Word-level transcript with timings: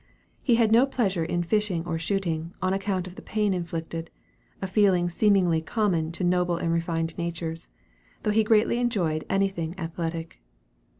He 0.41 0.55
had 0.55 0.71
no 0.71 0.87
pleasure 0.87 1.23
in 1.23 1.43
fishing 1.43 1.85
or 1.85 1.99
shooting, 1.99 2.55
on 2.59 2.73
account 2.73 3.05
of 3.05 3.13
the 3.13 3.21
pain 3.21 3.53
inflicted, 3.53 4.09
a 4.59 4.65
feeling 4.65 5.11
seemingly 5.11 5.61
common 5.61 6.11
to 6.13 6.23
noble 6.23 6.57
and 6.57 6.73
refined 6.73 7.15
natures, 7.19 7.69
though 8.23 8.31
he 8.31 8.43
greatly 8.43 8.79
enjoyed 8.79 9.25
anything 9.29 9.77
athletic. 9.77 10.41